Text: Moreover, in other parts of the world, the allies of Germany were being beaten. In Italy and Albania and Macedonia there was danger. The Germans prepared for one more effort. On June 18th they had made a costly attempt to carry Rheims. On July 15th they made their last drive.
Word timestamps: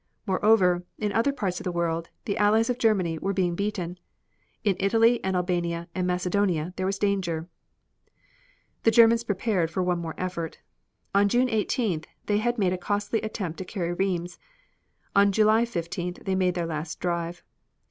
Moreover, 0.25 0.83
in 0.97 1.11
other 1.11 1.31
parts 1.31 1.59
of 1.59 1.63
the 1.63 1.71
world, 1.71 2.09
the 2.25 2.35
allies 2.39 2.71
of 2.71 2.79
Germany 2.79 3.19
were 3.19 3.33
being 3.33 3.53
beaten. 3.53 3.99
In 4.63 4.75
Italy 4.79 5.23
and 5.23 5.35
Albania 5.35 5.89
and 5.93 6.07
Macedonia 6.07 6.73
there 6.75 6.87
was 6.87 6.97
danger. 6.97 7.47
The 8.81 8.89
Germans 8.89 9.23
prepared 9.23 9.69
for 9.69 9.83
one 9.83 9.99
more 9.99 10.15
effort. 10.17 10.57
On 11.13 11.29
June 11.29 11.49
18th 11.49 12.05
they 12.25 12.39
had 12.39 12.57
made 12.57 12.73
a 12.73 12.79
costly 12.79 13.21
attempt 13.21 13.59
to 13.59 13.63
carry 13.63 13.93
Rheims. 13.93 14.39
On 15.15 15.31
July 15.31 15.65
15th 15.65 16.25
they 16.25 16.33
made 16.33 16.55
their 16.55 16.65
last 16.65 16.99
drive. 16.99 17.43